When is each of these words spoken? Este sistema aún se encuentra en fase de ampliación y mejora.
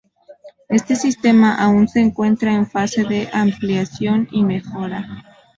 Este 0.67 0.95
sistema 0.95 1.53
aún 1.63 1.87
se 1.87 1.99
encuentra 1.99 2.53
en 2.55 2.65
fase 2.65 3.03
de 3.03 3.29
ampliación 3.31 4.27
y 4.31 4.41
mejora. 4.43 5.07